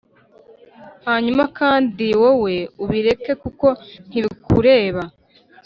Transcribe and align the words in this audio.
hanyuma 1.07 1.43
kandi 1.59 2.05
wowe 2.21 2.55
ubireke 2.83 3.31
kuko 3.43 3.67
ntibikureba, 4.07 5.03